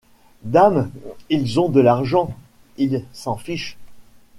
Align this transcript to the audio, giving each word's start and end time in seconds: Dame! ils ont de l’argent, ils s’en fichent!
Dame! 0.41 0.89
ils 1.29 1.59
ont 1.59 1.69
de 1.69 1.79
l’argent, 1.79 2.33
ils 2.77 3.05
s’en 3.13 3.37
fichent! 3.37 3.77